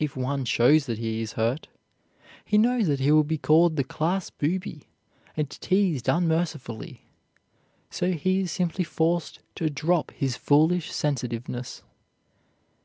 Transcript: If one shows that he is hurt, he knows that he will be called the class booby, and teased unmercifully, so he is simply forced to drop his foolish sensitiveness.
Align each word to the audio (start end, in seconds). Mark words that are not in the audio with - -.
If 0.00 0.16
one 0.16 0.44
shows 0.44 0.86
that 0.86 0.98
he 0.98 1.20
is 1.22 1.34
hurt, 1.34 1.68
he 2.44 2.58
knows 2.58 2.88
that 2.88 2.98
he 2.98 3.12
will 3.12 3.22
be 3.22 3.38
called 3.38 3.76
the 3.76 3.84
class 3.84 4.28
booby, 4.28 4.88
and 5.36 5.48
teased 5.48 6.08
unmercifully, 6.08 7.02
so 7.88 8.10
he 8.14 8.40
is 8.40 8.50
simply 8.50 8.82
forced 8.82 9.38
to 9.54 9.70
drop 9.70 10.10
his 10.10 10.36
foolish 10.36 10.90
sensitiveness. 10.92 11.84